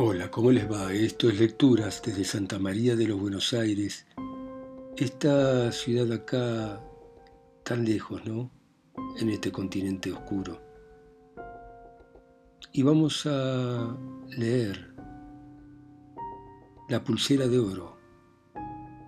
Hola, 0.00 0.30
¿cómo 0.30 0.52
les 0.52 0.70
va? 0.70 0.92
Esto 0.92 1.28
es 1.28 1.40
Lecturas 1.40 2.00
desde 2.06 2.22
Santa 2.22 2.60
María 2.60 2.94
de 2.94 3.08
los 3.08 3.18
Buenos 3.18 3.52
Aires. 3.52 4.06
Esta 4.96 5.72
ciudad 5.72 6.12
acá, 6.12 6.80
tan 7.64 7.84
lejos, 7.84 8.24
¿no? 8.24 8.48
En 9.18 9.28
este 9.28 9.50
continente 9.50 10.12
oscuro. 10.12 10.62
Y 12.70 12.84
vamos 12.84 13.26
a 13.26 13.98
leer 14.28 14.94
La 16.88 17.02
pulsera 17.02 17.48
de 17.48 17.58
oro, 17.58 17.98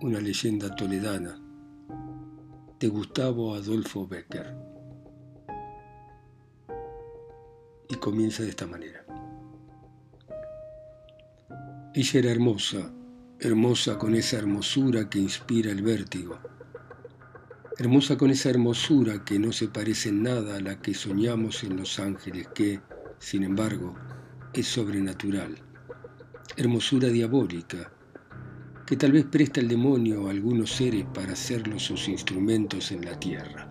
una 0.01 0.19
leyenda 0.19 0.75
toledana 0.75 1.41
de 2.81 2.87
Gustavo 2.89 3.55
Adolfo 3.55 4.05
Becker. 4.05 4.53
Y 7.87 7.95
comienza 7.95 8.43
de 8.43 8.49
esta 8.49 8.67
manera. 8.67 9.05
Ella 11.93 12.19
era 12.19 12.31
hermosa, 12.31 12.89
hermosa 13.37 13.97
con 13.97 14.15
esa 14.15 14.37
hermosura 14.37 15.09
que 15.09 15.19
inspira 15.19 15.71
el 15.71 15.81
vértigo, 15.81 16.39
hermosa 17.77 18.17
con 18.17 18.29
esa 18.29 18.49
hermosura 18.49 19.25
que 19.25 19.37
no 19.37 19.51
se 19.51 19.67
parece 19.67 20.07
en 20.07 20.23
nada 20.23 20.55
a 20.55 20.61
la 20.61 20.81
que 20.81 20.93
soñamos 20.93 21.65
en 21.65 21.75
los 21.75 21.99
ángeles, 21.99 22.47
que, 22.55 22.79
sin 23.19 23.43
embargo, 23.43 23.93
es 24.53 24.67
sobrenatural, 24.67 25.57
hermosura 26.55 27.09
diabólica, 27.09 27.91
que 28.85 28.95
tal 28.95 29.11
vez 29.11 29.25
presta 29.25 29.59
el 29.59 29.67
demonio 29.67 30.29
a 30.29 30.31
algunos 30.31 30.71
seres 30.71 31.05
para 31.13 31.33
hacerlos 31.33 31.83
sus 31.83 32.07
instrumentos 32.07 32.93
en 32.93 33.03
la 33.03 33.19
tierra. 33.19 33.67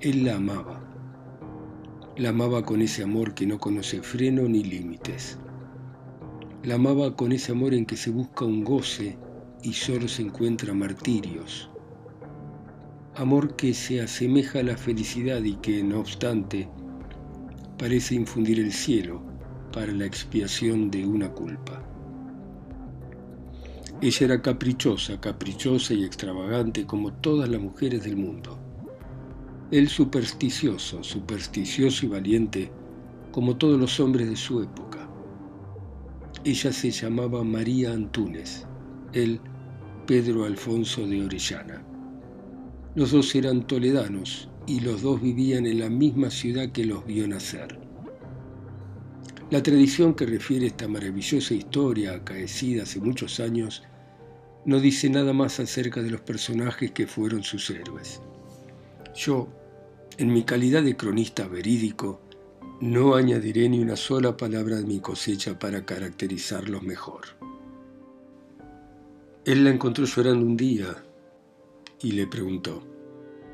Él 0.00 0.24
la 0.24 0.36
amaba, 0.36 0.80
la 2.16 2.28
amaba 2.28 2.64
con 2.64 2.82
ese 2.82 3.02
amor 3.02 3.34
que 3.34 3.48
no 3.48 3.58
conoce 3.58 4.00
freno 4.00 4.42
ni 4.42 4.62
límites 4.62 5.40
la 6.64 6.76
amaba 6.76 7.16
con 7.16 7.32
ese 7.32 7.52
amor 7.52 7.74
en 7.74 7.84
que 7.86 7.96
se 7.96 8.10
busca 8.10 8.44
un 8.44 8.62
goce 8.62 9.18
y 9.62 9.72
solo 9.72 10.06
se 10.06 10.22
encuentra 10.22 10.72
martirios. 10.72 11.68
Amor 13.16 13.56
que 13.56 13.74
se 13.74 14.00
asemeja 14.00 14.60
a 14.60 14.62
la 14.62 14.76
felicidad 14.76 15.42
y 15.42 15.54
que, 15.56 15.82
no 15.82 16.00
obstante, 16.00 16.68
parece 17.78 18.14
infundir 18.14 18.60
el 18.60 18.72
cielo 18.72 19.22
para 19.72 19.92
la 19.92 20.06
expiación 20.06 20.90
de 20.90 21.04
una 21.04 21.30
culpa. 21.30 21.82
Ella 24.00 24.26
era 24.26 24.42
caprichosa, 24.42 25.20
caprichosa 25.20 25.94
y 25.94 26.04
extravagante 26.04 26.86
como 26.86 27.12
todas 27.12 27.48
las 27.48 27.60
mujeres 27.60 28.04
del 28.04 28.16
mundo. 28.16 28.58
Él 29.70 29.88
supersticioso, 29.88 31.02
supersticioso 31.02 32.06
y 32.06 32.08
valiente 32.08 32.72
como 33.32 33.56
todos 33.56 33.80
los 33.80 33.98
hombres 34.00 34.28
de 34.28 34.36
su 34.36 34.62
época. 34.62 35.01
Ella 36.44 36.72
se 36.72 36.90
llamaba 36.90 37.44
María 37.44 37.92
Antúnez, 37.92 38.66
él 39.12 39.40
Pedro 40.08 40.44
Alfonso 40.44 41.06
de 41.06 41.24
Orellana. 41.24 41.84
Los 42.96 43.12
dos 43.12 43.32
eran 43.36 43.64
toledanos 43.64 44.48
y 44.66 44.80
los 44.80 45.02
dos 45.02 45.22
vivían 45.22 45.66
en 45.66 45.78
la 45.78 45.88
misma 45.88 46.30
ciudad 46.30 46.72
que 46.72 46.84
los 46.84 47.06
vio 47.06 47.28
nacer. 47.28 47.78
La 49.52 49.62
tradición 49.62 50.14
que 50.14 50.26
refiere 50.26 50.66
esta 50.66 50.88
maravillosa 50.88 51.54
historia 51.54 52.14
acaecida 52.14 52.82
hace 52.82 52.98
muchos 52.98 53.38
años 53.38 53.84
no 54.64 54.80
dice 54.80 55.10
nada 55.10 55.32
más 55.32 55.60
acerca 55.60 56.02
de 56.02 56.10
los 56.10 56.22
personajes 56.22 56.90
que 56.90 57.06
fueron 57.06 57.44
sus 57.44 57.70
héroes. 57.70 58.20
Yo, 59.14 59.48
en 60.18 60.32
mi 60.32 60.42
calidad 60.42 60.82
de 60.82 60.96
cronista 60.96 61.46
verídico, 61.46 62.20
no 62.82 63.14
añadiré 63.14 63.68
ni 63.68 63.78
una 63.78 63.94
sola 63.94 64.36
palabra 64.36 64.78
de 64.78 64.84
mi 64.84 64.98
cosecha 64.98 65.56
para 65.56 65.86
caracterizarlos 65.86 66.82
mejor. 66.82 67.22
Él 69.44 69.62
la 69.62 69.70
encontró 69.70 70.04
llorando 70.04 70.44
un 70.44 70.56
día 70.56 71.04
y 72.00 72.10
le 72.10 72.26
preguntó, 72.26 72.82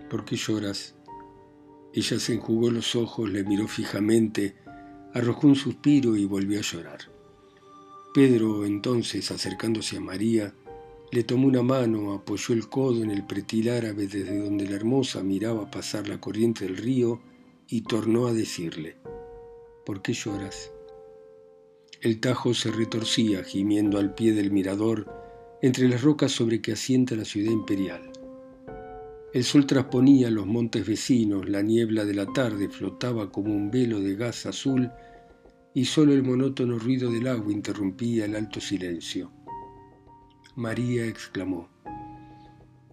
¿por 0.08 0.24
qué 0.24 0.36
lloras? 0.36 0.94
Ella 1.92 2.18
se 2.18 2.32
enjugó 2.32 2.70
los 2.70 2.96
ojos, 2.96 3.28
le 3.28 3.44
miró 3.44 3.68
fijamente, 3.68 4.56
arrojó 5.12 5.46
un 5.46 5.56
suspiro 5.56 6.16
y 6.16 6.24
volvió 6.24 6.58
a 6.58 6.62
llorar. 6.62 7.00
Pedro, 8.14 8.64
entonces, 8.64 9.30
acercándose 9.30 9.98
a 9.98 10.00
María, 10.00 10.54
le 11.12 11.22
tomó 11.22 11.48
una 11.48 11.62
mano, 11.62 12.14
apoyó 12.14 12.54
el 12.54 12.70
codo 12.70 13.02
en 13.02 13.10
el 13.10 13.26
pretil 13.26 13.68
árabe 13.68 14.06
desde 14.06 14.42
donde 14.42 14.66
la 14.66 14.76
hermosa 14.76 15.22
miraba 15.22 15.70
pasar 15.70 16.08
la 16.08 16.18
corriente 16.18 16.64
del 16.64 16.78
río 16.78 17.20
y 17.68 17.82
tornó 17.82 18.26
a 18.26 18.32
decirle, 18.32 18.96
¿por 19.88 20.02
qué 20.02 20.12
lloras? 20.12 20.70
El 22.02 22.20
Tajo 22.20 22.52
se 22.52 22.70
retorcía, 22.70 23.42
gimiendo 23.42 23.98
al 23.98 24.14
pie 24.14 24.34
del 24.34 24.50
mirador, 24.50 25.10
entre 25.62 25.88
las 25.88 26.02
rocas 26.02 26.30
sobre 26.30 26.60
que 26.60 26.72
asienta 26.72 27.16
la 27.16 27.24
ciudad 27.24 27.50
imperial. 27.50 28.12
El 29.32 29.44
sol 29.44 29.64
trasponía 29.64 30.28
los 30.28 30.44
montes 30.44 30.86
vecinos, 30.86 31.48
la 31.48 31.62
niebla 31.62 32.04
de 32.04 32.12
la 32.12 32.26
tarde 32.26 32.68
flotaba 32.68 33.32
como 33.32 33.54
un 33.54 33.70
velo 33.70 33.98
de 34.00 34.14
gas 34.14 34.44
azul 34.44 34.90
y 35.72 35.86
solo 35.86 36.12
el 36.12 36.22
monótono 36.22 36.78
ruido 36.78 37.10
del 37.10 37.26
agua 37.26 37.50
interrumpía 37.50 38.26
el 38.26 38.36
alto 38.36 38.60
silencio. 38.60 39.32
María 40.54 41.06
exclamó, 41.06 41.70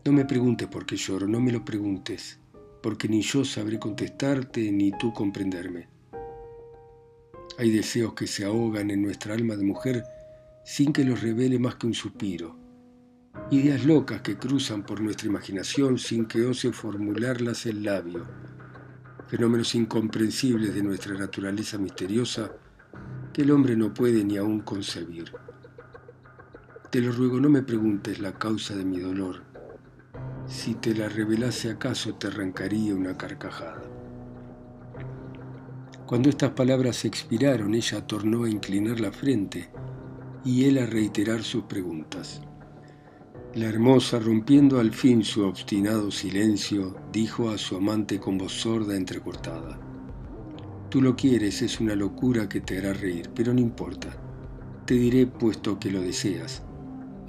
No 0.05 0.13
me 0.13 0.23
preguntes 0.23 0.69
por 0.69 0.85
qué 0.85 0.95
lloro, 0.95 1.27
no 1.27 1.41
me 1.41 1.51
lo 1.51 1.65
preguntes, 1.65 2.39
porque 2.81 3.09
ni 3.09 3.21
yo 3.21 3.43
sabré 3.43 3.79
contestarte 3.79 4.71
ni 4.71 4.97
tú 4.97 5.11
comprenderme. 5.11 5.93
Hay 7.57 7.71
deseos 7.71 8.13
que 8.13 8.27
se 8.27 8.43
ahogan 8.43 8.91
en 8.91 9.01
nuestra 9.01 9.33
alma 9.33 9.55
de 9.55 9.63
mujer 9.63 10.03
sin 10.65 10.91
que 10.91 11.05
los 11.05 11.21
revele 11.21 11.57
más 11.57 11.75
que 11.75 11.87
un 11.87 11.93
suspiro. 11.93 12.59
Ideas 13.49 13.85
locas 13.85 14.21
que 14.21 14.37
cruzan 14.37 14.83
por 14.83 14.99
nuestra 14.99 15.29
imaginación 15.29 15.97
sin 15.97 16.25
que 16.25 16.45
ose 16.45 16.73
formularlas 16.73 17.65
el 17.65 17.83
labio. 17.83 18.25
Fenómenos 19.27 19.73
incomprensibles 19.73 20.73
de 20.73 20.83
nuestra 20.83 21.13
naturaleza 21.13 21.77
misteriosa 21.77 22.51
que 23.31 23.43
el 23.43 23.51
hombre 23.51 23.77
no 23.77 23.93
puede 23.93 24.25
ni 24.25 24.35
aún 24.35 24.59
concebir. 24.59 25.31
Te 26.89 26.99
lo 26.99 27.11
ruego, 27.11 27.39
no 27.39 27.49
me 27.49 27.63
preguntes 27.63 28.19
la 28.19 28.33
causa 28.33 28.75
de 28.75 28.83
mi 28.83 28.99
dolor. 28.99 29.43
Si 30.47 30.75
te 30.75 30.93
la 30.93 31.07
revelase 31.07 31.71
acaso 31.71 32.15
te 32.15 32.27
arrancaría 32.27 32.93
una 32.95 33.15
carcajada. 33.15 33.81
Cuando 36.05 36.29
estas 36.29 36.51
palabras 36.51 37.03
expiraron, 37.03 37.73
ella 37.73 38.05
tornó 38.05 38.43
a 38.43 38.49
inclinar 38.49 38.99
la 38.99 39.11
frente 39.11 39.69
y 40.43 40.65
él 40.65 40.77
a 40.77 40.85
reiterar 40.85 41.41
sus 41.41 41.63
preguntas. 41.63 42.41
La 43.55 43.65
hermosa, 43.65 44.19
rompiendo 44.19 44.79
al 44.79 44.91
fin 44.91 45.23
su 45.23 45.43
obstinado 45.43 46.11
silencio, 46.11 46.95
dijo 47.11 47.49
a 47.49 47.57
su 47.57 47.75
amante 47.77 48.19
con 48.19 48.37
voz 48.37 48.51
sorda 48.51 48.95
entrecortada. 48.95 49.79
Tú 50.89 51.01
lo 51.01 51.15
quieres, 51.15 51.63
es 51.63 51.79
una 51.79 51.95
locura 51.95 52.47
que 52.47 52.61
te 52.61 52.77
hará 52.77 52.93
reír, 52.93 53.31
pero 53.33 53.51
no 53.51 53.59
importa. 53.59 54.15
Te 54.85 54.93
diré, 54.93 55.25
puesto 55.25 55.79
que 55.79 55.89
lo 55.89 56.01
deseas. 56.01 56.61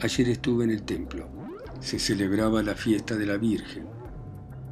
Ayer 0.00 0.28
estuve 0.28 0.64
en 0.64 0.70
el 0.70 0.82
templo. 0.82 1.30
Se 1.80 1.98
celebraba 1.98 2.62
la 2.62 2.74
fiesta 2.74 3.16
de 3.16 3.24
la 3.24 3.38
Virgen. 3.38 3.86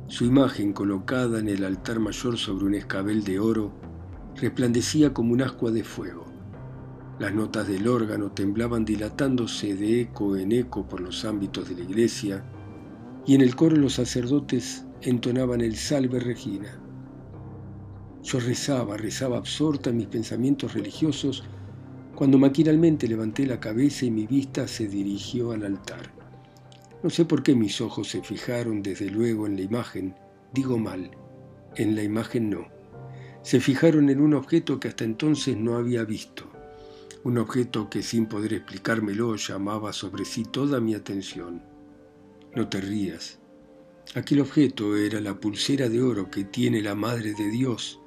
Su 0.09 0.26
imagen 0.26 0.75
colocada 0.75 1.38
en 1.38 1.48
el 1.48 1.64
altar 1.64 2.00
mayor 2.00 2.37
sobre 2.37 2.66
un 2.66 2.75
escabel 2.75 3.25
de 3.25 3.38
oro 3.38 3.94
resplandecía 4.36 5.14
como 5.14 5.32
un 5.32 5.42
ascua 5.42 5.70
de 5.70 5.84
fuego. 5.84 6.24
Las 7.18 7.32
notas 7.32 7.68
del 7.68 7.86
órgano 7.86 8.32
temblaban 8.32 8.84
dilatándose 8.84 9.74
de 9.76 10.00
eco 10.02 10.36
en 10.36 10.52
eco 10.52 10.86
por 10.86 11.00
los 11.00 11.24
ámbitos 11.24 11.68
de 11.68 11.76
la 11.76 11.82
iglesia, 11.82 12.44
y 13.24 13.34
en 13.34 13.40
el 13.40 13.54
coro 13.54 13.76
los 13.76 13.94
sacerdotes 13.94 14.84
entonaban 15.00 15.60
el 15.60 15.76
Salve 15.76 16.18
Regina. 16.18 16.80
Yo 18.22 18.40
rezaba, 18.40 18.96
rezaba 18.96 19.36
absorta 19.36 19.90
en 19.90 19.98
mis 19.98 20.08
pensamientos 20.08 20.75
religiosos, 20.75 21.44
cuando 22.14 22.38
maquinalmente 22.38 23.06
levanté 23.06 23.46
la 23.46 23.60
cabeza 23.60 24.06
y 24.06 24.10
mi 24.10 24.26
vista 24.26 24.66
se 24.66 24.88
dirigió 24.88 25.52
al 25.52 25.64
altar. 25.64 26.12
No 27.02 27.10
sé 27.10 27.25
por 27.25 27.42
qué 27.42 27.54
mis 27.54 27.80
ojos 27.80 28.08
se 28.08 28.22
fijaron 28.22 28.82
desde 28.82 29.10
luego 29.10 29.46
en 29.46 29.56
la 29.56 29.62
imagen, 29.62 30.14
digo 30.52 30.78
mal, 30.78 31.10
en 31.76 31.94
la 31.94 32.02
imagen 32.02 32.50
no 32.50 32.74
se 33.44 33.61
fijaron 33.61 34.08
en 34.08 34.23
un 34.23 34.32
objeto 34.32 34.81
que 34.81 34.88
hasta 34.88 35.05
entonces 35.05 35.55
no 35.56 35.76
había 35.76 36.02
visto, 36.05 36.50
un 37.25 37.37
objeto 37.37 37.91
que 37.91 38.02
sin 38.02 38.26
poder 38.26 38.55
explicármelo 38.55 39.37
llamaba 39.37 39.93
sobre 39.93 40.25
sí 40.25 40.44
toda 40.44 40.81
mi 40.81 40.94
atención. 40.94 41.62
No 42.55 42.69
te 42.69 42.81
rías. 42.81 43.38
Aquel 44.14 44.41
objeto 44.41 44.96
era 44.96 45.20
la 45.20 45.38
pulsera 45.38 45.91
de 45.91 46.02
oro 46.02 46.31
que 46.31 46.44
tiene 46.44 46.81
la 46.81 46.94
Madre 46.94 47.35
de 47.35 47.50
Dios 47.50 48.00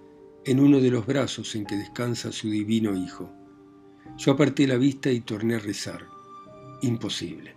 en 0.44 0.60
uno 0.60 0.80
de 0.80 0.90
los 0.90 1.06
brazos 1.06 1.56
en 1.56 1.66
que 1.66 1.76
descansa 1.76 2.32
su 2.32 2.50
divino 2.50 2.96
Hijo. 2.96 3.32
Yo 4.18 4.32
aparté 4.32 4.66
la 4.66 4.78
vista 4.78 5.12
y 5.12 5.22
torné 5.22 5.56
a 5.56 5.60
rezar. 5.60 6.08
Imposible. 6.82 7.56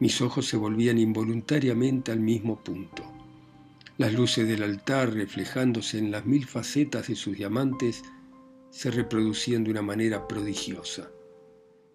Mis 0.00 0.22
ojos 0.22 0.46
se 0.46 0.56
volvían 0.56 0.98
involuntariamente 0.98 2.12
al 2.12 2.20
mismo 2.20 2.62
punto. 2.62 3.13
Las 3.96 4.12
luces 4.12 4.48
del 4.48 4.64
altar, 4.64 5.14
reflejándose 5.14 5.98
en 5.98 6.10
las 6.10 6.26
mil 6.26 6.46
facetas 6.46 7.06
de 7.06 7.14
sus 7.14 7.36
diamantes, 7.36 8.02
se 8.70 8.90
reproducían 8.90 9.62
de 9.62 9.70
una 9.70 9.82
manera 9.82 10.26
prodigiosa. 10.26 11.12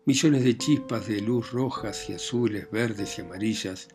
Millones 0.05 0.45
de 0.45 0.57
chispas 0.57 1.09
de 1.09 1.19
luz 1.19 1.51
rojas 1.51 2.09
y 2.09 2.13
azules, 2.13 2.71
verdes 2.71 3.17
y 3.17 3.21
amarillas 3.21 3.89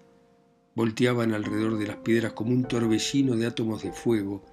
volteaban 0.75 1.33
alrededor 1.33 1.79
de 1.79 1.87
las 1.87 1.97
piedras 1.97 2.35
como 2.35 2.51
un 2.51 2.69
torbellino 2.69 3.37
de 3.37 3.47
átomos 3.47 3.83
de 3.83 3.93
fuego, 3.93 4.45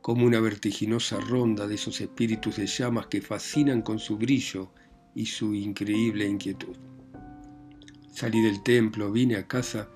como 0.00 0.24
una 0.24 0.38
vertiginosa 0.38 1.18
ronda 1.18 1.66
de 1.66 1.74
esos 1.74 2.00
espíritus 2.00 2.58
de 2.58 2.68
llamas 2.68 3.08
que 3.08 3.22
fascinan 3.22 3.82
con 3.82 3.98
su 3.98 4.18
brillo 4.18 4.70
y 5.16 5.26
su 5.26 5.52
increíble 5.52 6.28
inquietud. 6.28 6.76
Salí 8.12 8.40
del 8.40 8.62
templo, 8.62 9.10
vine 9.10 9.34
a 9.34 9.48
casa, 9.48 9.88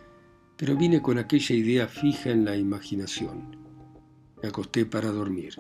pero 0.58 0.76
vine 0.76 1.00
con 1.00 1.18
aquella 1.18 1.54
idea 1.54 1.86
fija 1.86 2.30
en 2.30 2.44
la 2.44 2.56
imaginación. 2.56 3.56
Me 4.42 4.48
acosté 4.48 4.84
para 4.84 5.08
dormir. 5.08 5.54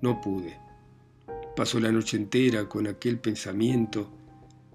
No 0.00 0.20
pude. 0.20 0.58
Pasó 1.56 1.80
la 1.80 1.90
noche 1.90 2.16
entera 2.16 2.68
con 2.68 2.86
aquel 2.86 3.18
pensamiento. 3.18 4.08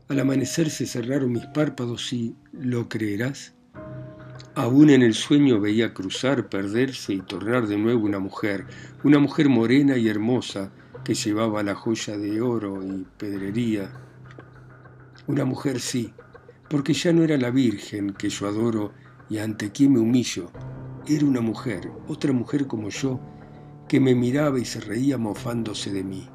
Al 0.10 0.20
amanecer 0.20 0.70
se 0.70 0.86
cerraron 0.86 1.32
mis 1.32 1.46
párpados 1.48 2.12
y, 2.12 2.36
¿lo 2.52 2.90
creerás? 2.90 3.54
Aún 4.54 4.90
en 4.90 5.02
el 5.02 5.14
sueño 5.14 5.62
veía 5.62 5.94
cruzar, 5.94 6.50
perderse 6.50 7.14
y 7.14 7.22
tornar 7.22 7.68
de 7.68 7.78
nuevo 7.78 8.06
una 8.06 8.20
mujer, 8.20 8.66
una 9.04 9.20
mujer 9.20 9.48
morena 9.48 9.98
y 9.98 10.10
hermosa 10.10 10.72
que 11.06 11.14
llevaba 11.14 11.64
la 11.64 11.76
joya 11.76 12.18
de 12.18 12.42
oro 12.42 12.84
y 12.84 13.06
pedrería. 13.18 13.92
Una 15.28 15.46
mujer 15.46 15.80
sí, 15.80 16.14
porque 16.70 16.94
ya 16.94 17.14
no 17.14 17.24
era 17.24 17.38
la 17.38 17.50
Virgen 17.50 18.14
que 18.14 18.30
yo 18.30 18.48
adoro 18.48 18.92
y 19.30 19.38
ante 19.38 19.72
quien 19.72 19.94
me 19.94 20.00
humillo, 20.00 20.52
era 21.08 21.26
una 21.26 21.42
mujer, 21.42 21.92
otra 22.08 22.34
mujer 22.34 22.68
como 22.68 22.90
yo, 22.90 23.20
que 23.88 24.00
me 24.00 24.16
miraba 24.16 24.60
y 24.60 24.66
se 24.66 24.80
reía 24.80 25.18
mofándose 25.18 25.92
de 25.92 26.04
mí. 26.04 26.28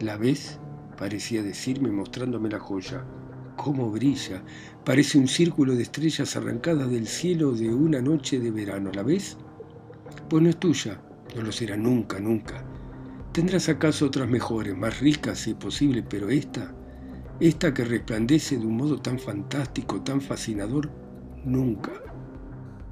¿La 0.00 0.16
ves? 0.16 0.58
parecía 0.96 1.42
decirme 1.42 1.90
mostrándome 1.90 2.48
la 2.48 2.58
joya 2.58 3.04
cómo 3.56 3.90
brilla. 3.90 4.42
Parece 4.84 5.18
un 5.18 5.26
círculo 5.26 5.74
de 5.74 5.82
estrellas 5.82 6.36
arrancadas 6.36 6.90
del 6.90 7.06
cielo 7.06 7.52
de 7.52 7.74
una 7.74 8.00
noche 8.00 8.38
de 8.38 8.50
verano. 8.50 8.90
¿La 8.92 9.02
ves? 9.02 9.36
Pues 10.28 10.42
no 10.42 10.48
es 10.48 10.56
tuya, 10.58 11.00
no 11.34 11.42
lo 11.42 11.50
será 11.50 11.76
nunca, 11.76 12.20
nunca. 12.20 12.64
Tendrás 13.32 13.68
acaso 13.68 14.06
otras 14.06 14.28
mejores, 14.28 14.76
más 14.76 15.00
ricas 15.00 15.40
si 15.40 15.50
es 15.50 15.56
posible, 15.56 16.02
pero 16.02 16.30
esta, 16.30 16.74
esta 17.40 17.74
que 17.74 17.84
resplandece 17.84 18.56
de 18.56 18.66
un 18.66 18.76
modo 18.76 19.00
tan 19.00 19.18
fantástico, 19.18 20.00
tan 20.02 20.20
fascinador, 20.20 20.90
nunca, 21.46 21.92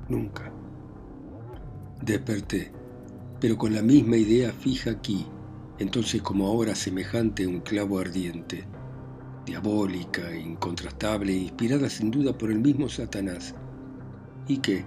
nunca. 0.09 0.51
Desperté, 2.03 2.73
pero 3.41 3.59
con 3.59 3.75
la 3.75 3.83
misma 3.83 4.17
idea 4.17 4.53
fija 4.53 4.93
aquí, 4.93 5.27
entonces 5.79 6.23
como 6.23 6.47
ahora 6.47 6.75
semejante 6.75 7.45
a 7.45 7.49
un 7.49 7.61
clavo 7.61 7.99
ardiente 7.99 8.65
diabólica, 9.45 10.35
incontrastable, 10.35 11.33
inspirada 11.33 11.91
sin 11.91 12.11
duda 12.11 12.37
por 12.37 12.51
el 12.51 12.61
mismo 12.61 12.89
Satanás. 12.89 13.55
¿Y 14.49 14.59
qué? 14.59 14.85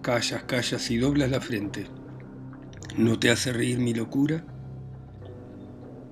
Callas, 0.00 0.44
callas 0.44 0.90
y 0.90 0.96
doblas 0.96 1.30
la 1.30 1.40
frente. 1.40 1.86
¿No 2.96 3.18
te 3.18 3.30
hace 3.30 3.52
reír 3.52 3.78
mi 3.78 3.92
locura? 3.92 4.44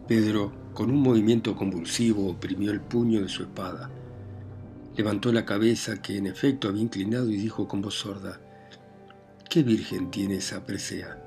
Pedro, 0.06 0.52
con 0.75 0.90
un 0.90 1.00
movimiento 1.00 1.56
convulsivo, 1.56 2.28
oprimió 2.28 2.72
el 2.72 2.81
puño 2.81 3.22
de 3.22 3.28
su 3.28 3.44
espada. 3.44 3.90
Levantó 4.97 5.33
la 5.33 5.45
cabeza, 5.45 6.03
que 6.03 6.17
en 6.17 6.27
efecto 6.27 6.69
había 6.69 6.83
inclinado, 6.83 7.31
y 7.31 7.37
dijo 7.37 7.69
con 7.69 7.83
voz 7.83 7.95
sorda, 7.95 8.41
¿Qué 9.49 9.63
virgen 9.63 10.11
tiene 10.11 10.37
esa 10.37 10.65
presea? 10.65 11.23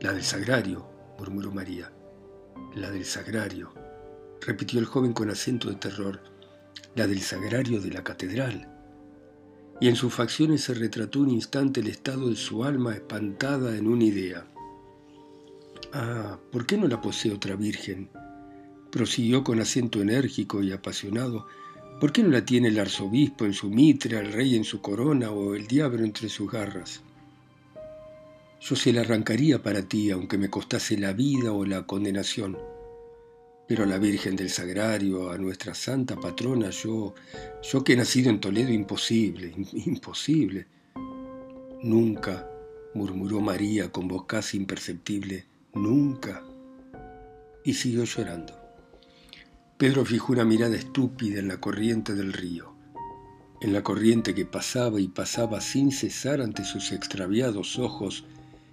La 0.00 0.12
del 0.12 0.22
sagrario, 0.22 0.86
murmuró 1.18 1.52
María. 1.52 1.92
La 2.74 2.90
del 2.90 3.04
sagrario 3.04 3.72
repitió 4.40 4.78
el 4.78 4.86
joven 4.86 5.12
con 5.12 5.30
acento 5.30 5.68
de 5.68 5.76
terror, 5.76 6.20
la 6.94 7.06
del 7.06 7.20
sagrario 7.20 7.80
de 7.80 7.90
la 7.90 8.04
catedral. 8.04 8.68
Y 9.80 9.88
en 9.88 9.96
sus 9.96 10.14
facciones 10.14 10.62
se 10.62 10.74
retrató 10.74 11.20
un 11.20 11.30
instante 11.30 11.80
el 11.80 11.88
estado 11.88 12.28
de 12.28 12.36
su 12.36 12.64
alma 12.64 12.94
espantada 12.94 13.76
en 13.76 13.86
una 13.86 14.04
idea. 14.04 14.46
Ah, 15.92 16.38
¿por 16.50 16.64
qué 16.64 16.78
no 16.78 16.86
la 16.88 17.00
posee 17.00 17.32
otra 17.32 17.56
virgen? 17.56 18.08
Prosiguió 18.90 19.44
con 19.44 19.60
acento 19.60 20.00
enérgico 20.00 20.62
y 20.62 20.72
apasionado. 20.72 21.46
¿Por 22.00 22.12
qué 22.12 22.22
no 22.22 22.28
la 22.28 22.44
tiene 22.44 22.68
el 22.68 22.78
arzobispo 22.78 23.46
en 23.46 23.54
su 23.54 23.70
mitra, 23.70 24.20
el 24.20 24.30
rey 24.30 24.54
en 24.54 24.64
su 24.64 24.82
corona 24.82 25.30
o 25.30 25.54
el 25.54 25.66
diablo 25.66 26.04
entre 26.04 26.28
sus 26.28 26.50
garras? 26.50 27.00
Yo 28.60 28.76
se 28.76 28.92
la 28.92 29.00
arrancaría 29.00 29.62
para 29.62 29.80
ti, 29.80 30.10
aunque 30.10 30.36
me 30.36 30.50
costase 30.50 30.98
la 30.98 31.14
vida 31.14 31.52
o 31.52 31.64
la 31.64 31.86
condenación. 31.86 32.58
Pero 33.66 33.84
a 33.84 33.86
la 33.86 33.96
Virgen 33.96 34.36
del 34.36 34.50
Sagrario, 34.50 35.30
a 35.30 35.38
nuestra 35.38 35.72
santa 35.72 36.16
patrona, 36.16 36.68
yo, 36.68 37.14
yo 37.62 37.82
que 37.82 37.94
he 37.94 37.96
nacido 37.96 38.28
en 38.28 38.40
Toledo, 38.40 38.72
imposible, 38.72 39.54
imposible. 39.72 40.66
Nunca, 41.82 42.46
murmuró 42.92 43.40
María 43.40 43.90
con 43.90 44.06
voz 44.06 44.26
casi 44.26 44.58
imperceptible, 44.58 45.46
nunca. 45.72 46.44
Y 47.64 47.72
siguió 47.72 48.04
llorando. 48.04 48.65
Pedro 49.78 50.04
fijó 50.04 50.32
una 50.32 50.44
mirada 50.44 50.76
estúpida 50.76 51.38
en 51.38 51.48
la 51.48 51.60
corriente 51.60 52.14
del 52.14 52.32
río, 52.32 52.74
en 53.60 53.72
la 53.72 53.82
corriente 53.82 54.34
que 54.34 54.46
pasaba 54.46 55.00
y 55.00 55.08
pasaba 55.08 55.60
sin 55.60 55.92
cesar 55.92 56.40
ante 56.40 56.64
sus 56.64 56.92
extraviados 56.92 57.78
ojos, 57.78 58.24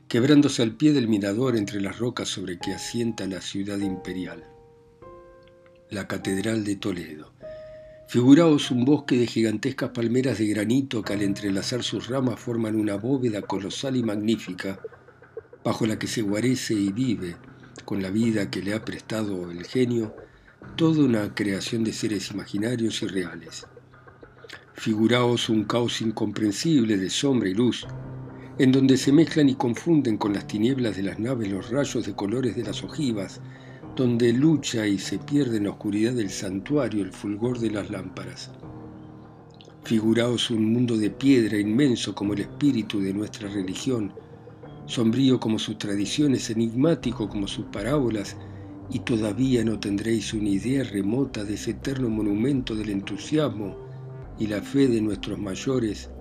quebrándose 0.07 0.61
al 0.61 0.75
pie 0.75 0.93
del 0.93 1.07
mirador 1.07 1.57
entre 1.57 1.81
las 1.81 1.99
rocas 1.99 2.29
sobre 2.29 2.57
que 2.57 2.73
asienta 2.73 3.27
la 3.27 3.41
ciudad 3.41 3.79
imperial 3.79 4.43
la 5.93 6.07
Catedral 6.07 6.63
de 6.63 6.75
Toledo. 6.75 7.31
Figuraos 8.07 8.71
un 8.71 8.83
bosque 8.83 9.15
de 9.15 9.27
gigantescas 9.27 9.91
palmeras 9.91 10.39
de 10.39 10.47
granito 10.47 11.03
que 11.03 11.13
al 11.13 11.21
entrelazar 11.21 11.83
sus 11.83 12.07
ramas 12.07 12.39
forman 12.39 12.75
una 12.75 12.95
bóveda 12.95 13.43
colosal 13.43 13.95
y 13.95 14.03
magnífica, 14.03 14.79
bajo 15.63 15.85
la 15.85 15.99
que 15.99 16.07
se 16.07 16.23
guarece 16.23 16.73
y 16.73 16.91
vive, 16.91 17.35
con 17.85 18.01
la 18.01 18.09
vida 18.09 18.49
que 18.49 18.63
le 18.63 18.73
ha 18.73 18.83
prestado 18.83 19.51
el 19.51 19.65
genio, 19.65 20.15
toda 20.75 21.03
una 21.03 21.33
creación 21.35 21.83
de 21.83 21.93
seres 21.93 22.31
imaginarios 22.31 23.01
y 23.03 23.07
reales. 23.07 23.67
Figuraos 24.73 25.49
un 25.49 25.65
caos 25.65 26.01
incomprensible 26.01 26.97
de 26.97 27.09
sombra 27.09 27.49
y 27.49 27.53
luz, 27.53 27.85
en 28.57 28.71
donde 28.71 28.97
se 28.97 29.11
mezclan 29.11 29.49
y 29.49 29.55
confunden 29.55 30.17
con 30.17 30.33
las 30.33 30.47
tinieblas 30.47 30.95
de 30.97 31.03
las 31.03 31.19
naves 31.19 31.49
los 31.49 31.69
rayos 31.69 32.05
de 32.05 32.15
colores 32.15 32.55
de 32.55 32.63
las 32.63 32.83
ojivas, 32.83 33.41
donde 33.95 34.33
lucha 34.33 34.87
y 34.87 34.97
se 34.97 35.19
pierde 35.19 35.57
en 35.57 35.65
la 35.65 35.71
oscuridad 35.71 36.13
del 36.13 36.29
santuario 36.29 37.03
el 37.03 37.11
fulgor 37.11 37.59
de 37.59 37.71
las 37.71 37.89
lámparas. 37.89 38.51
Figuraos 39.83 40.49
un 40.49 40.71
mundo 40.71 40.97
de 40.97 41.09
piedra 41.09 41.59
inmenso 41.59 42.15
como 42.15 42.33
el 42.33 42.39
espíritu 42.41 42.99
de 42.99 43.13
nuestra 43.13 43.49
religión, 43.49 44.13
sombrío 44.85 45.39
como 45.39 45.59
sus 45.59 45.77
tradiciones, 45.77 46.49
enigmático 46.49 47.29
como 47.29 47.47
sus 47.47 47.65
parábolas, 47.65 48.37
y 48.93 48.99
todavía 48.99 49.65
no 49.65 49.79
tendréis 49.79 50.35
una 50.35 50.49
idea 50.49 50.83
remota 50.83 51.43
de 51.43 51.55
ese 51.55 51.71
eterno 51.71 52.09
monumento 52.09 52.75
del 52.75 52.91
entusiasmo 52.91 53.75
y 54.37 54.45
la 54.45 54.61
fe 54.61 54.87
de 54.87 55.01
nuestros 55.01 55.39
mayores, 55.39 56.11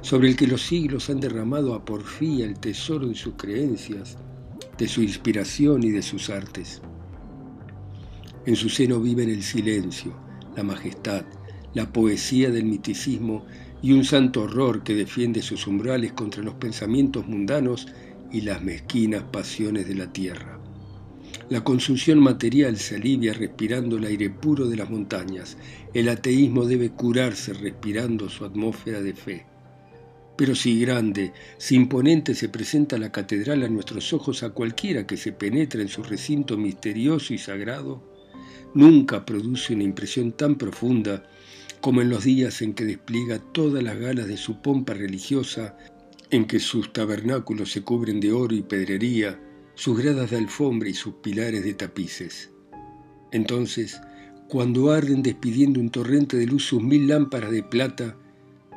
sobre 0.00 0.30
el 0.30 0.36
que 0.36 0.46
los 0.46 0.62
siglos 0.62 1.10
han 1.10 1.20
derramado 1.20 1.74
a 1.74 1.84
porfía 1.84 2.46
el 2.46 2.58
tesoro 2.58 3.08
de 3.08 3.14
sus 3.14 3.34
creencias, 3.34 4.16
de 4.78 4.88
su 4.88 5.02
inspiración 5.02 5.82
y 5.82 5.90
de 5.90 6.00
sus 6.00 6.30
artes. 6.30 6.80
En 8.46 8.56
su 8.56 8.70
seno 8.70 9.00
viven 9.00 9.28
el 9.28 9.42
silencio, 9.42 10.16
la 10.56 10.62
majestad, 10.62 11.24
la 11.74 11.92
poesía 11.92 12.50
del 12.50 12.64
miticismo 12.64 13.44
y 13.82 13.92
un 13.92 14.04
santo 14.04 14.44
horror 14.44 14.82
que 14.82 14.94
defiende 14.94 15.42
sus 15.42 15.66
umbrales 15.66 16.14
contra 16.14 16.42
los 16.42 16.54
pensamientos 16.54 17.26
mundanos 17.26 17.86
y 18.32 18.40
las 18.40 18.62
mezquinas 18.62 19.24
pasiones 19.24 19.86
de 19.86 19.94
la 19.94 20.10
tierra. 20.10 20.53
La 21.50 21.62
consunción 21.62 22.20
material 22.20 22.78
se 22.78 22.96
alivia 22.96 23.34
respirando 23.34 23.96
el 23.96 24.04
aire 24.04 24.30
puro 24.30 24.66
de 24.66 24.76
las 24.76 24.88
montañas. 24.88 25.56
El 25.92 26.08
ateísmo 26.08 26.64
debe 26.64 26.90
curarse 26.90 27.52
respirando 27.52 28.28
su 28.28 28.44
atmósfera 28.44 29.02
de 29.02 29.14
fe. 29.14 29.46
Pero 30.36 30.54
si 30.54 30.80
grande, 30.80 31.32
si 31.58 31.76
imponente 31.76 32.34
se 32.34 32.48
presenta 32.48 32.98
la 32.98 33.12
catedral 33.12 33.62
a 33.62 33.68
nuestros 33.68 34.12
ojos 34.12 34.42
a 34.42 34.50
cualquiera 34.50 35.06
que 35.06 35.16
se 35.16 35.32
penetre 35.32 35.82
en 35.82 35.88
su 35.88 36.02
recinto 36.02 36.56
misterioso 36.56 37.34
y 37.34 37.38
sagrado, 37.38 38.02
nunca 38.74 39.24
produce 39.24 39.74
una 39.74 39.84
impresión 39.84 40.32
tan 40.32 40.56
profunda 40.56 41.24
como 41.80 42.00
en 42.00 42.08
los 42.08 42.24
días 42.24 42.62
en 42.62 42.72
que 42.72 42.84
despliega 42.84 43.38
todas 43.38 43.82
las 43.82 43.98
galas 43.98 44.26
de 44.26 44.38
su 44.38 44.62
pompa 44.62 44.94
religiosa, 44.94 45.76
en 46.30 46.46
que 46.46 46.58
sus 46.58 46.92
tabernáculos 46.92 47.70
se 47.70 47.82
cubren 47.82 48.20
de 48.20 48.32
oro 48.32 48.54
y 48.54 48.62
pedrería, 48.62 49.38
sus 49.74 49.98
gradas 49.98 50.30
de 50.30 50.38
alfombra 50.38 50.88
y 50.88 50.94
sus 50.94 51.14
pilares 51.14 51.64
de 51.64 51.74
tapices. 51.74 52.50
Entonces, 53.32 54.00
cuando 54.48 54.92
arden 54.92 55.22
despidiendo 55.22 55.80
un 55.80 55.90
torrente 55.90 56.36
de 56.36 56.46
luz 56.46 56.64
sus 56.64 56.82
mil 56.82 57.08
lámparas 57.08 57.50
de 57.50 57.62
plata, 57.62 58.16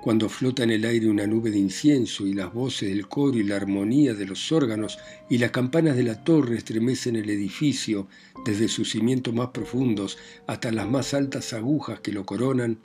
cuando 0.01 0.29
flota 0.29 0.63
en 0.63 0.71
el 0.71 0.85
aire 0.85 1.09
una 1.09 1.27
nube 1.27 1.51
de 1.51 1.59
incienso 1.59 2.25
y 2.25 2.33
las 2.33 2.53
voces 2.53 2.89
del 2.89 3.07
coro 3.07 3.37
y 3.37 3.43
la 3.43 3.57
armonía 3.57 4.13
de 4.13 4.25
los 4.25 4.51
órganos 4.51 4.97
y 5.29 5.37
las 5.37 5.51
campanas 5.51 5.95
de 5.95 6.03
la 6.03 6.23
torre 6.23 6.57
estremecen 6.57 7.15
el 7.15 7.29
edificio 7.29 8.07
desde 8.45 8.67
sus 8.67 8.91
cimientos 8.91 9.33
más 9.33 9.49
profundos 9.49 10.17
hasta 10.47 10.71
las 10.71 10.87
más 10.87 11.13
altas 11.13 11.53
agujas 11.53 11.99
que 11.99 12.13
lo 12.13 12.25
coronan, 12.25 12.79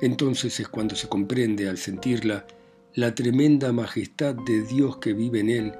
entonces 0.00 0.58
es 0.60 0.68
cuando 0.68 0.96
se 0.96 1.08
comprende 1.08 1.68
al 1.68 1.76
sentirla 1.76 2.46
la 2.94 3.14
tremenda 3.14 3.72
majestad 3.72 4.34
de 4.34 4.62
Dios 4.62 4.98
que 4.98 5.12
vive 5.12 5.40
en 5.40 5.50
él 5.50 5.72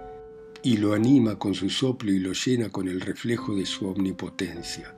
y 0.63 0.77
lo 0.77 0.93
anima 0.93 1.39
con 1.39 1.55
su 1.55 1.71
soplo 1.71 2.11
y 2.11 2.19
lo 2.19 2.33
llena 2.33 2.71
con 2.71 2.89
el 2.89 3.01
reflejo 3.01 3.55
de 3.55 3.67
su 3.67 3.87
omnipotencia. 3.87 4.95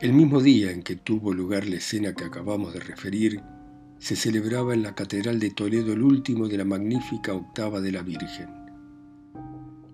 El 0.00 0.12
mismo 0.12 0.40
día 0.40 0.70
en 0.70 0.82
que 0.82 0.96
tuvo 0.96 1.32
lugar 1.32 1.66
la 1.66 1.76
escena 1.76 2.14
que 2.14 2.24
acabamos 2.24 2.72
de 2.72 2.80
referir, 2.80 3.40
se 3.98 4.16
celebraba 4.16 4.74
en 4.74 4.82
la 4.82 4.94
Catedral 4.94 5.38
de 5.38 5.50
Toledo 5.50 5.92
el 5.92 6.02
último 6.02 6.48
de 6.48 6.58
la 6.58 6.64
magnífica 6.64 7.32
octava 7.32 7.80
de 7.80 7.92
la 7.92 8.02
Virgen. 8.02 8.48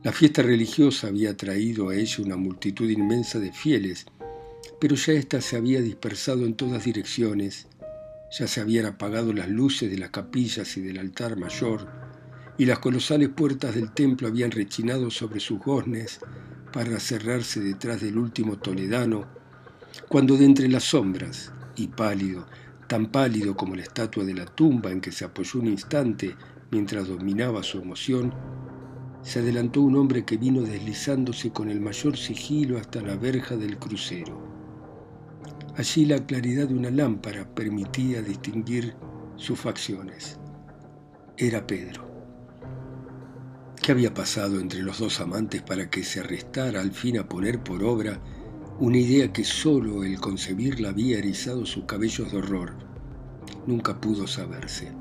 La 0.02 0.12
fiesta 0.12 0.42
religiosa 0.42 1.06
había 1.06 1.36
traído 1.36 1.88
a 1.88 1.94
ella 1.94 2.24
una 2.24 2.36
multitud 2.36 2.88
inmensa 2.90 3.38
de 3.38 3.52
fieles, 3.52 4.06
pero 4.80 4.96
ya 4.96 5.12
ésta 5.12 5.40
se 5.40 5.56
había 5.56 5.80
dispersado 5.80 6.44
en 6.44 6.54
todas 6.54 6.84
direcciones, 6.84 7.68
ya 8.36 8.48
se 8.48 8.60
habían 8.60 8.86
apagado 8.86 9.32
las 9.32 9.48
luces 9.48 9.90
de 9.90 9.98
las 9.98 10.10
capillas 10.10 10.76
y 10.76 10.80
del 10.80 10.98
altar 10.98 11.36
mayor, 11.36 12.01
y 12.62 12.64
las 12.64 12.78
colosales 12.78 13.28
puertas 13.28 13.74
del 13.74 13.90
templo 13.90 14.28
habían 14.28 14.52
rechinado 14.52 15.10
sobre 15.10 15.40
sus 15.40 15.58
goznes 15.58 16.20
para 16.72 17.00
cerrarse 17.00 17.58
detrás 17.58 18.00
del 18.00 18.16
último 18.16 18.56
toledano, 18.56 19.24
cuando 20.08 20.36
de 20.36 20.44
entre 20.44 20.68
las 20.68 20.84
sombras, 20.84 21.52
y 21.74 21.88
pálido, 21.88 22.46
tan 22.86 23.10
pálido 23.10 23.56
como 23.56 23.74
la 23.74 23.82
estatua 23.82 24.22
de 24.22 24.34
la 24.34 24.44
tumba 24.44 24.92
en 24.92 25.00
que 25.00 25.10
se 25.10 25.24
apoyó 25.24 25.58
un 25.58 25.66
instante 25.66 26.36
mientras 26.70 27.08
dominaba 27.08 27.64
su 27.64 27.78
emoción, 27.78 28.32
se 29.22 29.40
adelantó 29.40 29.80
un 29.80 29.96
hombre 29.96 30.24
que 30.24 30.36
vino 30.36 30.62
deslizándose 30.62 31.50
con 31.50 31.68
el 31.68 31.80
mayor 31.80 32.16
sigilo 32.16 32.78
hasta 32.78 33.02
la 33.02 33.16
verja 33.16 33.56
del 33.56 33.76
crucero. 33.76 34.40
Allí 35.76 36.04
la 36.04 36.24
claridad 36.24 36.68
de 36.68 36.74
una 36.74 36.92
lámpara 36.92 37.44
permitía 37.44 38.22
distinguir 38.22 38.94
sus 39.34 39.58
facciones. 39.58 40.38
Era 41.36 41.66
Pedro. 41.66 42.11
¿Qué 43.82 43.90
había 43.90 44.14
pasado 44.14 44.60
entre 44.60 44.80
los 44.80 45.00
dos 45.00 45.18
amantes 45.18 45.60
para 45.60 45.90
que 45.90 46.04
se 46.04 46.20
arrestara 46.20 46.80
al 46.80 46.92
fin 46.92 47.18
a 47.18 47.28
poner 47.28 47.64
por 47.64 47.82
obra 47.82 48.20
una 48.78 48.96
idea 48.96 49.32
que 49.32 49.42
solo 49.42 50.04
el 50.04 50.20
concebirla 50.20 50.90
había 50.90 51.18
erizado 51.18 51.66
sus 51.66 51.84
cabellos 51.84 52.30
de 52.30 52.38
horror. 52.38 52.74
Nunca 53.66 54.00
pudo 54.00 54.28
saberse. 54.28 54.92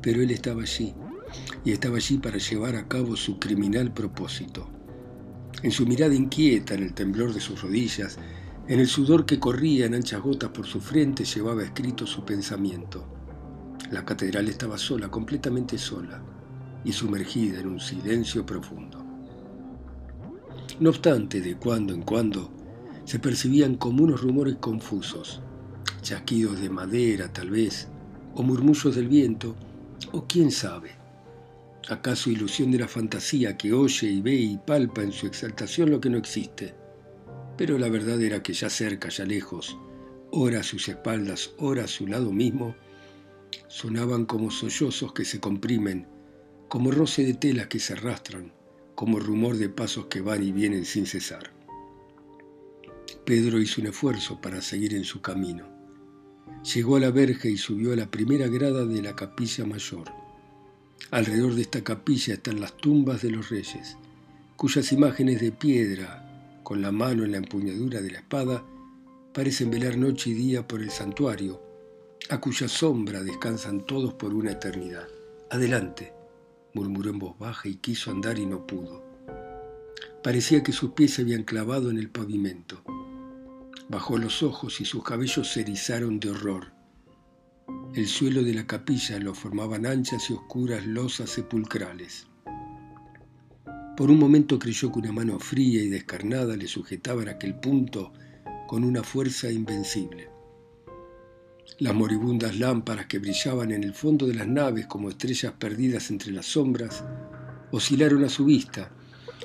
Pero 0.00 0.22
él 0.22 0.30
estaba 0.30 0.62
allí, 0.62 0.94
y 1.66 1.72
estaba 1.72 1.98
allí 1.98 2.16
para 2.16 2.38
llevar 2.38 2.76
a 2.76 2.88
cabo 2.88 3.14
su 3.14 3.38
criminal 3.38 3.92
propósito. 3.92 4.70
En 5.62 5.70
su 5.70 5.86
mirada 5.86 6.14
inquieta, 6.14 6.72
en 6.72 6.84
el 6.84 6.94
temblor 6.94 7.34
de 7.34 7.40
sus 7.40 7.60
rodillas, 7.60 8.18
en 8.68 8.80
el 8.80 8.86
sudor 8.88 9.26
que 9.26 9.38
corría 9.38 9.84
en 9.84 9.94
anchas 9.94 10.22
gotas 10.22 10.48
por 10.48 10.66
su 10.66 10.80
frente, 10.80 11.26
llevaba 11.26 11.62
escrito 11.62 12.06
su 12.06 12.24
pensamiento. 12.24 13.06
La 13.90 14.06
catedral 14.06 14.48
estaba 14.48 14.78
sola, 14.78 15.10
completamente 15.10 15.76
sola, 15.76 16.22
y 16.88 16.92
sumergida 16.92 17.60
en 17.60 17.66
un 17.66 17.80
silencio 17.80 18.46
profundo. 18.46 19.04
No 20.80 20.88
obstante, 20.88 21.42
de 21.42 21.56
cuando 21.56 21.92
en 21.92 22.00
cuando, 22.00 22.50
se 23.04 23.18
percibían 23.18 23.74
como 23.74 24.04
unos 24.04 24.22
rumores 24.22 24.56
confusos, 24.56 25.42
chasquidos 26.00 26.60
de 26.60 26.70
madera 26.70 27.30
tal 27.30 27.50
vez, 27.50 27.88
o 28.34 28.42
murmullos 28.42 28.96
del 28.96 29.06
viento, 29.06 29.54
o 30.12 30.26
quién 30.26 30.50
sabe. 30.50 30.92
¿Acaso 31.90 32.30
ilusión 32.30 32.70
de 32.70 32.78
la 32.78 32.88
fantasía 32.88 33.58
que 33.58 33.74
oye 33.74 34.08
y 34.08 34.22
ve 34.22 34.36
y 34.36 34.56
palpa 34.56 35.02
en 35.02 35.12
su 35.12 35.26
exaltación 35.26 35.90
lo 35.90 36.00
que 36.00 36.08
no 36.08 36.16
existe? 36.16 36.74
Pero 37.58 37.76
la 37.76 37.90
verdad 37.90 38.18
era 38.22 38.42
que 38.42 38.54
ya 38.54 38.70
cerca, 38.70 39.10
ya 39.10 39.26
lejos, 39.26 39.76
ora 40.30 40.60
a 40.60 40.62
sus 40.62 40.88
espaldas, 40.88 41.50
ora 41.58 41.84
a 41.84 41.88
su 41.88 42.06
lado 42.06 42.32
mismo, 42.32 42.74
sonaban 43.66 44.24
como 44.24 44.50
sollozos 44.50 45.12
que 45.12 45.26
se 45.26 45.38
comprimen, 45.38 46.06
como 46.68 46.90
roce 46.90 47.24
de 47.24 47.34
telas 47.34 47.68
que 47.68 47.78
se 47.78 47.94
arrastran, 47.94 48.52
como 48.94 49.18
rumor 49.18 49.56
de 49.56 49.70
pasos 49.70 50.06
que 50.06 50.20
van 50.20 50.42
y 50.42 50.52
vienen 50.52 50.84
sin 50.84 51.06
cesar. 51.06 51.50
Pedro 53.24 53.58
hizo 53.58 53.80
un 53.80 53.86
esfuerzo 53.86 54.40
para 54.40 54.60
seguir 54.60 54.94
en 54.94 55.04
su 55.04 55.20
camino. 55.22 55.66
Llegó 56.74 56.96
a 56.96 57.00
la 57.00 57.10
verja 57.10 57.48
y 57.48 57.56
subió 57.56 57.92
a 57.92 57.96
la 57.96 58.10
primera 58.10 58.48
grada 58.48 58.84
de 58.84 59.00
la 59.00 59.16
capilla 59.16 59.64
mayor. 59.64 60.10
Alrededor 61.10 61.54
de 61.54 61.62
esta 61.62 61.82
capilla 61.82 62.34
están 62.34 62.60
las 62.60 62.76
tumbas 62.76 63.22
de 63.22 63.30
los 63.30 63.48
reyes, 63.48 63.96
cuyas 64.56 64.92
imágenes 64.92 65.40
de 65.40 65.52
piedra, 65.52 66.60
con 66.62 66.82
la 66.82 66.92
mano 66.92 67.24
en 67.24 67.32
la 67.32 67.38
empuñadura 67.38 68.02
de 68.02 68.10
la 68.10 68.18
espada, 68.18 68.62
parecen 69.32 69.70
velar 69.70 69.96
noche 69.96 70.30
y 70.30 70.34
día 70.34 70.66
por 70.66 70.82
el 70.82 70.90
santuario, 70.90 71.62
a 72.28 72.40
cuya 72.40 72.68
sombra 72.68 73.22
descansan 73.22 73.86
todos 73.86 74.12
por 74.14 74.34
una 74.34 74.52
eternidad. 74.52 75.06
Adelante, 75.50 76.17
murmuró 76.78 77.10
en 77.10 77.18
voz 77.18 77.36
baja 77.38 77.68
y 77.68 77.74
quiso 77.74 78.12
andar 78.12 78.38
y 78.38 78.46
no 78.46 78.66
pudo. 78.66 79.04
Parecía 80.22 80.62
que 80.62 80.72
sus 80.72 80.92
pies 80.92 81.14
se 81.14 81.22
habían 81.22 81.42
clavado 81.42 81.90
en 81.90 81.98
el 81.98 82.08
pavimento. 82.08 82.82
Bajó 83.88 84.16
los 84.16 84.42
ojos 84.44 84.80
y 84.80 84.84
sus 84.84 85.02
cabellos 85.02 85.52
se 85.52 85.62
erizaron 85.62 86.20
de 86.20 86.30
horror. 86.30 86.72
El 87.94 88.06
suelo 88.06 88.42
de 88.44 88.54
la 88.54 88.66
capilla 88.66 89.18
lo 89.18 89.34
formaban 89.34 89.86
anchas 89.86 90.30
y 90.30 90.34
oscuras 90.34 90.86
losas 90.86 91.30
sepulcrales. 91.30 92.26
Por 93.96 94.12
un 94.12 94.18
momento 94.20 94.60
creyó 94.60 94.92
que 94.92 95.00
una 95.00 95.10
mano 95.10 95.40
fría 95.40 95.82
y 95.82 95.88
descarnada 95.88 96.56
le 96.56 96.68
sujetaba 96.68 97.22
en 97.22 97.30
aquel 97.30 97.58
punto 97.58 98.12
con 98.68 98.84
una 98.84 99.02
fuerza 99.02 99.50
invencible. 99.50 100.28
Las 101.78 101.94
moribundas 101.94 102.58
lámparas 102.58 103.06
que 103.06 103.20
brillaban 103.20 103.70
en 103.70 103.84
el 103.84 103.94
fondo 103.94 104.26
de 104.26 104.34
las 104.34 104.48
naves 104.48 104.86
como 104.86 105.10
estrellas 105.10 105.52
perdidas 105.56 106.10
entre 106.10 106.32
las 106.32 106.46
sombras 106.46 107.04
oscilaron 107.70 108.24
a 108.24 108.28
su 108.28 108.46
vista 108.46 108.90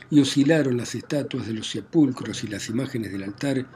y 0.10 0.20
oscilaron 0.20 0.78
las 0.78 0.96
estatuas 0.96 1.46
de 1.46 1.54
los 1.54 1.68
sepulcros 1.68 2.44
y 2.44 2.48
las 2.48 2.70
imágenes 2.70 3.12
del 3.12 3.24
altar 3.24 3.68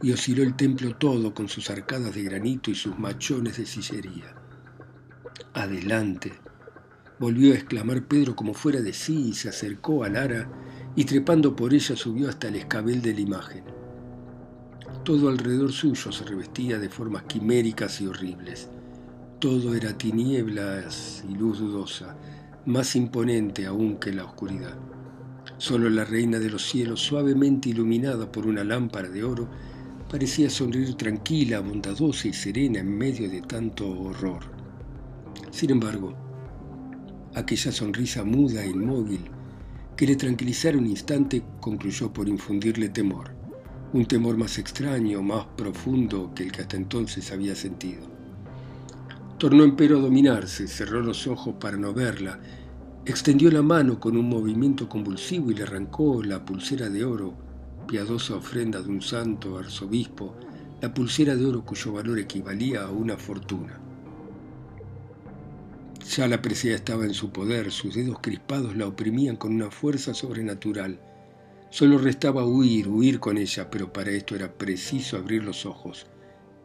y 0.00 0.12
osciló 0.12 0.42
el 0.42 0.56
templo 0.56 0.96
todo 0.96 1.34
con 1.34 1.48
sus 1.48 1.68
arcadas 1.68 2.14
de 2.14 2.22
granito 2.22 2.70
y 2.70 2.74
sus 2.74 2.98
machones 2.98 3.58
de 3.58 3.66
sillería. 3.66 4.34
Adelante, 5.52 6.32
volvió 7.18 7.52
a 7.52 7.56
exclamar 7.56 8.06
Pedro 8.06 8.34
como 8.34 8.54
fuera 8.54 8.80
de 8.80 8.94
sí 8.94 9.28
y 9.28 9.34
se 9.34 9.50
acercó 9.50 10.04
a 10.04 10.08
Lara 10.08 10.50
y 10.94 11.04
trepando 11.04 11.54
por 11.54 11.74
ella 11.74 11.94
subió 11.96 12.30
hasta 12.30 12.48
el 12.48 12.56
escabel 12.56 13.02
de 13.02 13.12
la 13.14 13.20
imagen. 13.20 13.75
Todo 15.06 15.28
alrededor 15.28 15.70
suyo 15.70 16.10
se 16.10 16.24
revestía 16.24 16.80
de 16.80 16.88
formas 16.88 17.22
quiméricas 17.28 18.00
y 18.00 18.08
horribles. 18.08 18.68
Todo 19.38 19.72
era 19.76 19.96
tinieblas 19.96 21.24
y 21.30 21.32
luz 21.32 21.60
dudosa, 21.60 22.16
más 22.64 22.96
imponente 22.96 23.66
aún 23.66 23.98
que 23.98 24.12
la 24.12 24.24
oscuridad. 24.24 24.76
Solo 25.58 25.88
la 25.90 26.04
reina 26.04 26.40
de 26.40 26.50
los 26.50 26.66
cielos, 26.66 27.02
suavemente 27.02 27.68
iluminada 27.68 28.32
por 28.32 28.48
una 28.48 28.64
lámpara 28.64 29.08
de 29.08 29.22
oro, 29.22 29.48
parecía 30.10 30.50
sonreír 30.50 30.96
tranquila, 30.96 31.60
bondadosa 31.60 32.26
y 32.26 32.32
serena 32.32 32.80
en 32.80 32.98
medio 32.98 33.30
de 33.30 33.42
tanto 33.42 33.88
horror. 33.88 34.40
Sin 35.52 35.70
embargo, 35.70 36.16
aquella 37.36 37.70
sonrisa 37.70 38.24
muda 38.24 38.64
e 38.64 38.70
inmóvil, 38.70 39.20
que 39.96 40.08
le 40.08 40.16
tranquilizara 40.16 40.76
un 40.76 40.88
instante, 40.88 41.44
concluyó 41.60 42.12
por 42.12 42.28
infundirle 42.28 42.88
temor, 42.88 43.35
un 43.96 44.06
temor 44.06 44.36
más 44.36 44.58
extraño, 44.58 45.22
más 45.22 45.46
profundo 45.56 46.32
que 46.34 46.44
el 46.44 46.52
que 46.52 46.60
hasta 46.60 46.76
entonces 46.76 47.32
había 47.32 47.54
sentido. 47.54 48.02
Tornó 49.38 49.64
empero 49.64 49.98
a 49.98 50.02
dominarse, 50.02 50.68
cerró 50.68 51.00
los 51.00 51.26
ojos 51.26 51.54
para 51.58 51.78
no 51.78 51.94
verla, 51.94 52.38
extendió 53.06 53.50
la 53.50 53.62
mano 53.62 53.98
con 53.98 54.16
un 54.16 54.28
movimiento 54.28 54.86
convulsivo 54.88 55.50
y 55.50 55.54
le 55.54 55.62
arrancó 55.62 56.22
la 56.22 56.44
pulsera 56.44 56.90
de 56.90 57.04
oro 57.04 57.34
piadosa 57.86 58.34
ofrenda 58.34 58.82
de 58.82 58.88
un 58.90 59.00
santo 59.00 59.56
arzobispo, 59.58 60.34
la 60.82 60.92
pulsera 60.92 61.34
de 61.34 61.46
oro 61.46 61.64
cuyo 61.64 61.92
valor 61.92 62.18
equivalía 62.18 62.82
a 62.82 62.90
una 62.90 63.16
fortuna. 63.16 63.80
Ya 66.16 66.28
la 66.28 66.42
presea 66.42 66.74
estaba 66.74 67.04
en 67.04 67.14
su 67.14 67.30
poder, 67.30 67.72
sus 67.72 67.94
dedos 67.94 68.18
crispados 68.20 68.76
la 68.76 68.86
oprimían 68.86 69.36
con 69.36 69.54
una 69.54 69.70
fuerza 69.70 70.12
sobrenatural. 70.12 71.00
Solo 71.70 71.98
restaba 71.98 72.44
huir, 72.44 72.88
huir 72.88 73.20
con 73.20 73.38
ella, 73.38 73.70
pero 73.70 73.92
para 73.92 74.10
esto 74.10 74.34
era 74.34 74.52
preciso 74.52 75.16
abrir 75.16 75.44
los 75.44 75.66
ojos. 75.66 76.06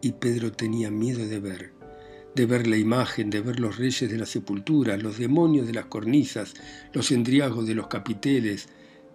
Y 0.01 0.13
Pedro 0.13 0.51
tenía 0.51 0.91
miedo 0.91 1.27
de 1.27 1.39
ver, 1.39 1.73
de 2.35 2.45
ver 2.45 2.67
la 2.67 2.77
imagen, 2.77 3.29
de 3.29 3.41
ver 3.41 3.59
los 3.59 3.77
reyes 3.77 4.09
de 4.09 4.17
la 4.17 4.25
sepultura, 4.25 4.97
los 4.97 5.17
demonios 5.17 5.67
de 5.67 5.73
las 5.73 5.85
cornisas, 5.85 6.53
los 6.93 7.11
endriagos 7.11 7.67
de 7.67 7.75
los 7.75 7.87
capiteles, 7.87 8.69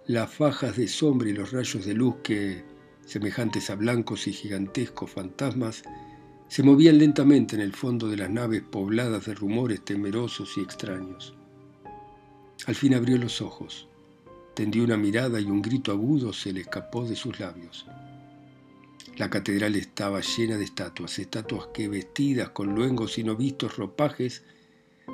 las 0.05 0.31
fajas 0.31 0.77
de 0.77 0.87
sombra 0.87 1.29
y 1.29 1.33
los 1.33 1.51
rayos 1.51 1.85
de 1.85 1.93
luz 1.93 2.15
que, 2.23 2.63
semejantes 3.05 3.69
a 3.69 3.75
blancos 3.75 4.27
y 4.27 4.33
gigantescos 4.33 5.11
fantasmas, 5.11 5.83
se 6.47 6.63
movían 6.63 6.97
lentamente 6.97 7.55
en 7.55 7.61
el 7.61 7.73
fondo 7.73 8.07
de 8.07 8.17
las 8.17 8.29
naves 8.29 8.61
pobladas 8.61 9.25
de 9.25 9.35
rumores 9.35 9.83
temerosos 9.83 10.57
y 10.57 10.61
extraños. 10.61 11.35
Al 12.65 12.75
fin 12.75 12.93
abrió 12.93 13.17
los 13.17 13.41
ojos, 13.41 13.89
tendió 14.57 14.83
una 14.83 14.97
mirada 14.97 15.39
y 15.39 15.45
un 15.45 15.61
grito 15.61 15.91
agudo 15.91 16.33
se 16.33 16.51
le 16.51 16.61
escapó 16.61 17.05
de 17.07 17.15
sus 17.15 17.39
labios. 17.39 17.85
La 19.15 19.29
catedral 19.29 19.75
estaba 19.75 20.19
llena 20.21 20.57
de 20.57 20.63
estatuas, 20.63 21.19
estatuas 21.19 21.67
que 21.75 21.87
vestidas 21.87 22.49
con 22.49 22.73
luengos 22.73 23.19
y 23.19 23.23
no 23.23 23.35
vistos 23.35 23.77
ropajes 23.77 24.41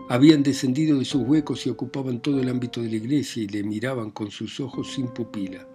habían 0.08 0.44
descendido 0.44 0.98
de 0.98 1.04
sus 1.04 1.24
huecos 1.24 1.68
y 1.68 1.70
ocupaban 1.70 2.22
todo 2.22 2.40
el 2.40 2.48
ámbito 2.48 2.82
de 2.82 2.88
la 2.88 2.96
iglesia 2.96 3.44
y 3.44 3.48
le 3.50 3.64
miraban 3.64 4.12
con 4.12 4.32
sus 4.32 4.62
ojos 4.62 4.94
sin 4.94 5.10
pupila. 5.10 5.68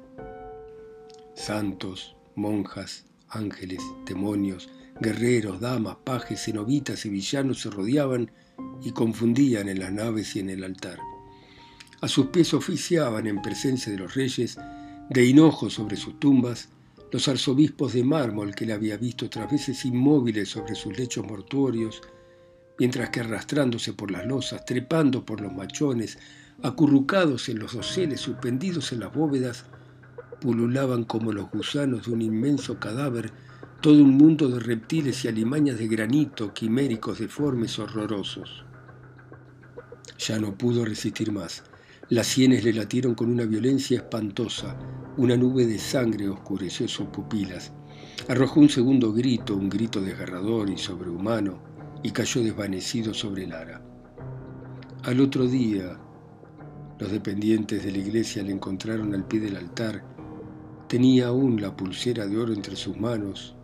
Santos, 1.34 2.16
monjas, 2.36 3.04
ángeles, 3.28 3.82
demonios, 4.06 4.70
guerreros, 4.98 5.60
damas, 5.60 5.96
pajes, 6.04 6.42
cenobitas 6.42 7.04
y 7.04 7.10
villanos 7.10 7.60
se 7.60 7.68
rodeaban 7.68 8.30
y 8.82 8.92
confundían 8.92 9.68
en 9.68 9.78
las 9.78 9.92
naves 9.92 10.36
y 10.36 10.40
en 10.40 10.48
el 10.48 10.64
altar. 10.64 10.98
A 12.00 12.06
sus 12.06 12.26
pies 12.26 12.54
oficiaban 12.54 13.26
en 13.26 13.42
presencia 13.42 13.90
de 13.90 13.98
los 13.98 14.14
reyes, 14.14 14.56
de 15.10 15.24
hinojo 15.24 15.68
sobre 15.68 15.96
sus 15.96 16.20
tumbas, 16.20 16.68
los 17.10 17.26
arzobispos 17.26 17.92
de 17.92 18.04
mármol 18.04 18.54
que 18.54 18.66
le 18.66 18.72
había 18.72 18.96
visto 18.96 19.26
otras 19.26 19.50
veces 19.50 19.84
inmóviles 19.84 20.48
sobre 20.48 20.74
sus 20.74 20.96
lechos 20.96 21.26
mortuorios, 21.26 22.00
mientras 22.78 23.10
que 23.10 23.20
arrastrándose 23.20 23.94
por 23.94 24.10
las 24.10 24.26
losas, 24.26 24.64
trepando 24.64 25.24
por 25.24 25.40
los 25.40 25.52
machones, 25.52 26.18
acurrucados 26.62 27.48
en 27.48 27.58
los 27.58 27.74
doseles, 27.74 28.20
suspendidos 28.20 28.92
en 28.92 29.00
las 29.00 29.12
bóvedas, 29.12 29.64
pululaban 30.40 31.02
como 31.04 31.32
los 31.32 31.50
gusanos 31.50 32.06
de 32.06 32.12
un 32.12 32.22
inmenso 32.22 32.78
cadáver 32.78 33.32
todo 33.80 34.02
un 34.02 34.16
mundo 34.16 34.48
de 34.48 34.58
reptiles 34.58 35.24
y 35.24 35.28
alimañas 35.28 35.78
de 35.78 35.86
granito, 35.86 36.52
quiméricos, 36.52 37.20
deformes, 37.20 37.78
horrorosos. 37.78 38.64
Ya 40.18 40.40
no 40.40 40.56
pudo 40.58 40.84
resistir 40.84 41.30
más. 41.30 41.62
Las 42.10 42.28
sienes 42.28 42.64
le 42.64 42.72
latieron 42.72 43.14
con 43.14 43.30
una 43.30 43.44
violencia 43.44 43.98
espantosa. 43.98 44.78
Una 45.18 45.36
nube 45.36 45.66
de 45.66 45.78
sangre 45.78 46.26
oscureció 46.30 46.88
sus 46.88 47.08
pupilas. 47.08 47.70
Arrojó 48.28 48.60
un 48.60 48.70
segundo 48.70 49.12
grito, 49.12 49.54
un 49.54 49.68
grito 49.68 50.00
desgarrador 50.00 50.70
y 50.70 50.78
sobrehumano, 50.78 51.62
y 52.02 52.10
cayó 52.10 52.42
desvanecido 52.42 53.12
sobre 53.12 53.46
Lara. 53.46 53.82
Al 55.02 55.20
otro 55.20 55.46
día, 55.46 55.98
los 56.98 57.12
dependientes 57.12 57.84
de 57.84 57.92
la 57.92 57.98
iglesia 57.98 58.42
le 58.42 58.52
encontraron 58.52 59.14
al 59.14 59.26
pie 59.26 59.40
del 59.40 59.56
altar. 59.56 60.02
Tenía 60.88 61.26
aún 61.26 61.60
la 61.60 61.76
pulsera 61.76 62.26
de 62.26 62.38
oro 62.38 62.54
entre 62.54 62.74
sus 62.74 62.98
manos 62.98 63.54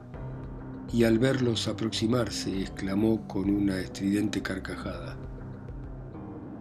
y 0.93 1.05
al 1.05 1.19
verlos 1.19 1.67
aproximarse 1.67 2.61
exclamó 2.61 3.27
con 3.27 3.49
una 3.49 3.79
estridente 3.79 4.43
carcajada. 4.43 5.17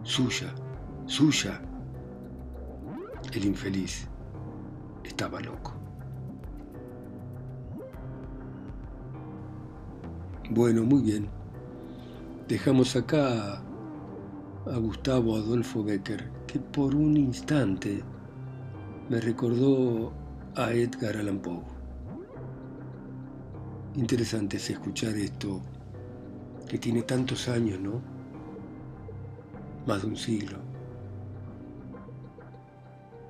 Suya, 0.02 0.54
suya. 1.04 1.60
El 3.34 3.46
infeliz 3.46 4.06
estaba 5.02 5.40
loco. 5.40 5.74
Bueno, 10.50 10.84
muy 10.84 11.02
bien. 11.02 11.28
Dejamos 12.46 12.94
acá 12.94 13.60
a 14.66 14.76
Gustavo 14.76 15.34
Adolfo 15.34 15.82
Becker, 15.82 16.30
que 16.46 16.60
por 16.60 16.94
un 16.94 17.16
instante 17.16 18.04
me 19.08 19.20
recordó 19.20 20.12
a 20.54 20.72
Edgar 20.72 21.16
Allan 21.16 21.40
Poe. 21.40 21.64
Interesante 23.96 24.58
es 24.58 24.70
escuchar 24.70 25.16
esto, 25.16 25.60
que 26.68 26.78
tiene 26.78 27.02
tantos 27.02 27.48
años, 27.48 27.80
¿no? 27.80 28.00
Más 29.88 30.02
de 30.02 30.08
un 30.08 30.16
siglo. 30.16 30.73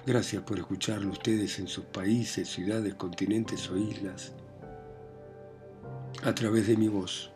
Gracias 0.06 0.42
por 0.42 0.58
escucharlo 0.58 1.12
ustedes 1.12 1.58
en 1.58 1.66
sus 1.66 1.87
países, 1.87 2.49
ciudades, 2.49 2.95
continentes 2.95 3.71
o 3.71 3.78
islas, 3.78 4.32
a 6.23 6.34
través 6.34 6.67
de 6.67 6.76
mi 6.76 6.88
voz, 6.88 7.32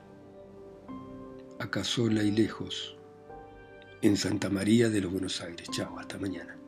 acá 1.59 1.83
sola 1.83 2.23
y 2.23 2.31
lejos, 2.31 2.95
en 4.03 4.19
Santa 4.19 4.51
María 4.51 4.91
de 4.91 5.01
los 5.01 5.11
Buenos 5.11 5.41
Aires. 5.41 5.67
Chao, 5.73 5.99
hasta 5.99 6.19
mañana. 6.19 6.59